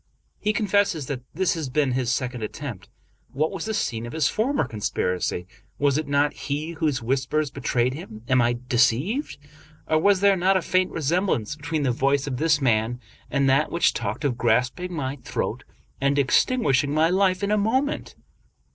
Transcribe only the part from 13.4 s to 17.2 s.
that which talked of grasping my throat and extinguishing my